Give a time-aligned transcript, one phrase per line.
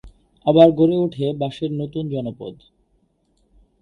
[0.45, 2.55] আবার গড়ে ওঠে বাঁশের নতুন জনপদ।